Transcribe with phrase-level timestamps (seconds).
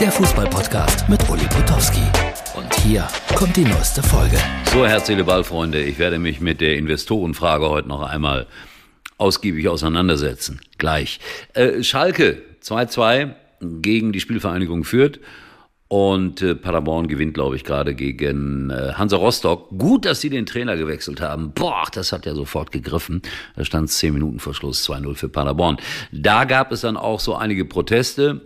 [0.00, 2.02] der Fußballpodcast mit Uli Potowski.
[2.54, 4.38] Und hier kommt die neueste Folge.
[4.72, 8.46] So, Herz, Ball, Freunde, ich werde mich mit der Investorenfrage heute noch einmal
[9.16, 10.60] ausgiebig auseinandersetzen.
[10.78, 11.18] Gleich.
[11.54, 15.18] Äh, Schalke 2-2 gegen die Spielvereinigung Fürth.
[15.88, 19.70] Und äh, Paderborn gewinnt, glaube ich, gerade gegen äh, Hansa Rostock.
[19.76, 21.52] Gut, dass sie den Trainer gewechselt haben.
[21.52, 23.22] Boah, das hat ja sofort gegriffen.
[23.56, 25.78] Da stand es 10 Minuten vor Schluss 2-0 für Paderborn.
[26.12, 28.42] Da gab es dann auch so einige Proteste.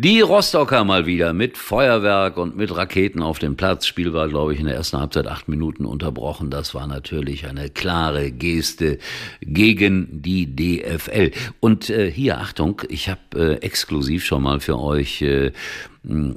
[0.00, 3.84] Die Rostocker mal wieder mit Feuerwerk und mit Raketen auf dem Platz.
[3.84, 6.50] Spiel war, glaube ich, in der ersten Halbzeit acht Minuten unterbrochen.
[6.50, 8.98] Das war natürlich eine klare Geste
[9.40, 11.32] gegen die DFL.
[11.58, 15.50] Und äh, hier, Achtung, ich habe äh, exklusiv schon mal für euch äh,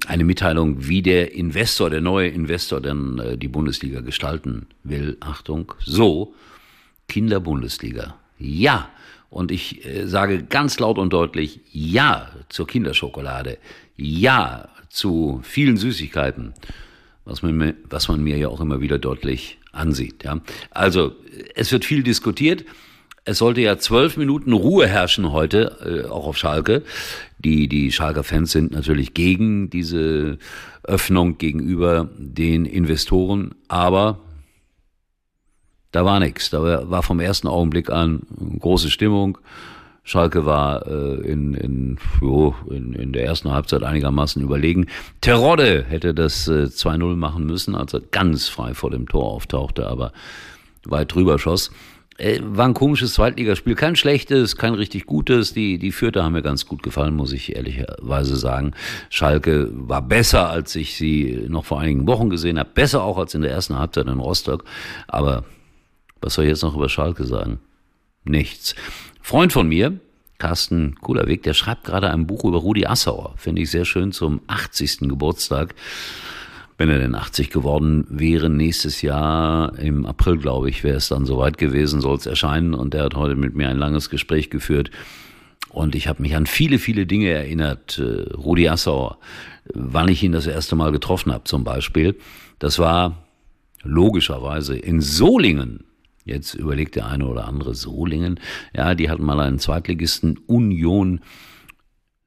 [0.07, 5.17] eine Mitteilung, wie der Investor, der neue Investor denn äh, die Bundesliga gestalten will.
[5.19, 6.33] Achtung, so,
[7.07, 8.15] Kinderbundesliga.
[8.39, 8.89] Ja,
[9.29, 13.57] und ich äh, sage ganz laut und deutlich Ja zur Kinderschokolade,
[13.95, 16.53] Ja zu vielen Süßigkeiten,
[17.25, 20.23] was man, was man mir ja auch immer wieder deutlich ansieht.
[20.23, 20.41] Ja.
[20.69, 21.15] Also
[21.55, 22.65] es wird viel diskutiert.
[23.23, 26.83] Es sollte ja zwölf Minuten Ruhe herrschen heute, äh, auch auf Schalke.
[27.37, 30.39] Die, die Schalker Fans sind natürlich gegen diese
[30.83, 34.19] Öffnung gegenüber den Investoren, aber
[35.91, 36.49] da war nichts.
[36.49, 38.21] Da war vom ersten Augenblick an
[38.59, 39.37] große Stimmung.
[40.03, 44.87] Schalke war äh, in, in, jo, in, in der ersten Halbzeit einigermaßen überlegen.
[45.21, 49.87] Terodde hätte das äh, 2-0 machen müssen, als er ganz frei vor dem Tor auftauchte,
[49.87, 50.11] aber
[50.85, 51.71] weit drüber schoss.
[52.17, 55.53] Äh, war ein komisches Zweitligaspiel, kein schlechtes, kein richtig gutes.
[55.53, 58.73] Die, die Vierte haben mir ganz gut gefallen, muss ich ehrlicherweise sagen.
[59.09, 62.69] Schalke war besser, als ich sie noch vor einigen Wochen gesehen habe.
[62.73, 64.65] Besser auch als in der ersten Halbzeit in Rostock.
[65.07, 65.45] Aber
[66.21, 67.59] was soll ich jetzt noch über Schalke sagen?
[68.23, 68.75] Nichts.
[69.21, 69.99] Freund von mir,
[70.37, 73.33] Carsten Kulerweg, der schreibt gerade ein Buch über Rudi Assauer.
[73.37, 75.01] Finde ich sehr schön zum 80.
[75.01, 75.75] Geburtstag.
[76.77, 81.27] Wenn er denn 80 geworden wäre, nächstes Jahr im April, glaube ich, wäre es dann
[81.27, 82.73] soweit gewesen, soll es erscheinen.
[82.73, 84.89] Und der hat heute mit mir ein langes Gespräch geführt.
[85.69, 87.99] Und ich habe mich an viele, viele Dinge erinnert.
[87.99, 89.19] Äh, Rudi Assauer,
[89.75, 92.17] wann ich ihn das erste Mal getroffen habe zum Beispiel.
[92.57, 93.23] Das war
[93.83, 95.83] logischerweise in Solingen
[96.25, 98.39] Jetzt überlegt der eine oder andere Solingen.
[98.75, 101.21] Ja, die hatten mal einen Zweitligisten Union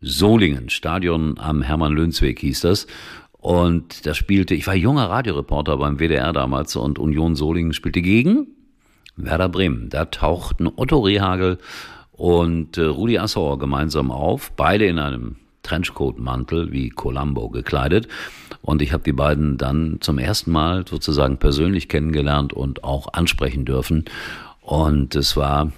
[0.00, 0.69] Solingen.
[0.69, 2.87] Stadion am Hermann-Lönsweg hieß das.
[3.32, 8.49] Und da spielte, ich war junger Radioreporter beim WDR damals und Union Solingen spielte gegen
[9.16, 9.91] Werder Bremen.
[9.91, 11.59] Da tauchten Otto Rehagel
[12.11, 18.06] und äh, Rudi Assauer gemeinsam auf, beide in einem Trenchcoat-Mantel wie Columbo gekleidet.
[18.62, 23.64] Und ich habe die beiden dann zum ersten Mal sozusagen persönlich kennengelernt und auch ansprechen
[23.64, 24.04] dürfen.
[24.60, 25.72] Und es war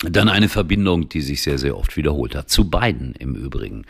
[0.00, 2.48] dann eine Verbindung, die sich sehr, sehr oft wiederholt hat.
[2.48, 3.84] Zu beiden im Übrigen.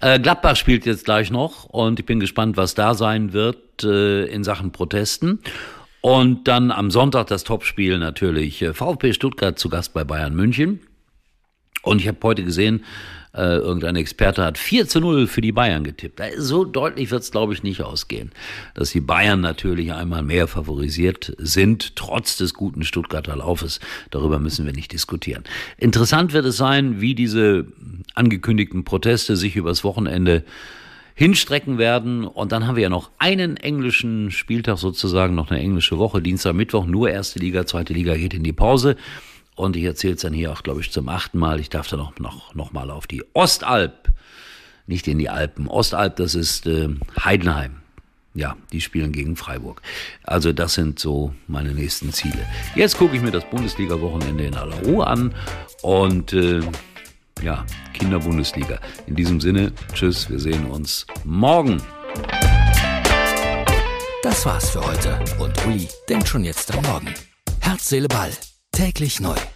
[0.00, 4.24] Äh, Gladbach spielt jetzt gleich noch und ich bin gespannt, was da sein wird äh,
[4.26, 5.38] in Sachen Protesten.
[6.00, 10.80] Und dann am Sonntag das Topspiel natürlich äh, VfB Stuttgart zu Gast bei Bayern München.
[11.82, 12.84] Und ich habe heute gesehen,
[13.34, 16.22] äh, irgendein Experte hat 4 zu 0 für die Bayern getippt.
[16.38, 18.30] So deutlich wird es, glaube ich, nicht ausgehen.
[18.74, 23.80] Dass die Bayern natürlich einmal mehr favorisiert sind, trotz des guten Stuttgarter Laufes.
[24.10, 25.42] Darüber müssen wir nicht diskutieren.
[25.78, 27.66] Interessant wird es sein, wie diese
[28.14, 30.44] angekündigten Proteste sich übers Wochenende
[31.14, 32.24] hinstrecken werden.
[32.24, 36.54] Und dann haben wir ja noch einen englischen Spieltag sozusagen, noch eine englische Woche, Dienstag,
[36.54, 38.96] Mittwoch, nur erste Liga, zweite Liga geht in die Pause.
[39.54, 41.60] Und ich erzähle es dann hier auch, glaube ich, zum achten Mal.
[41.60, 44.10] Ich darf dann noch, noch, noch mal auf die Ostalb,
[44.86, 45.68] nicht in die Alpen.
[45.68, 46.88] Ostalb, das ist äh,
[47.24, 47.76] Heidenheim.
[48.34, 49.80] Ja, die spielen gegen Freiburg.
[50.24, 52.44] Also das sind so meine nächsten Ziele.
[52.74, 55.32] Jetzt gucke ich mir das Bundesliga-Wochenende in aller Ruhe an
[55.82, 56.60] und äh,
[57.40, 58.80] ja, Kinderbundesliga.
[59.06, 61.80] In diesem Sinne, tschüss, wir sehen uns morgen.
[64.24, 67.14] Das war's für heute und Uli denkt schon jetzt am Morgen.
[67.60, 68.32] Herz, Seele, Ball
[68.74, 69.53] Täglich neu.